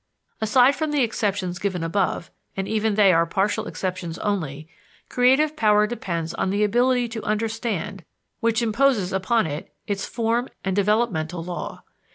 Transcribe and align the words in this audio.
Aside 0.41 0.73
from 0.75 0.89
the 0.89 1.03
exceptions 1.03 1.59
given 1.59 1.83
above 1.83 2.31
and 2.57 2.67
even 2.67 2.95
they 2.95 3.13
are 3.13 3.27
partial 3.27 3.67
exceptions 3.67 4.17
only 4.17 4.67
creative 5.09 5.55
power 5.55 5.85
depends 5.85 6.33
on 6.33 6.49
the 6.49 6.63
ability 6.63 7.07
to 7.09 7.23
understand, 7.23 8.03
which 8.39 8.63
imposes 8.63 9.13
upon 9.13 9.45
it 9.45 9.71
its 9.85 10.07
form 10.07 10.49
and 10.65 10.75
developmental 10.75 11.43
law. 11.43 11.83